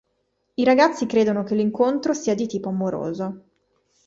I 0.55 0.63
ragazzi 0.63 1.05
credono 1.05 1.43
che 1.43 1.53
l'incontro 1.53 2.15
sia 2.15 2.33
di 2.33 2.47
tipo 2.47 2.69
amoroso. 2.69 3.43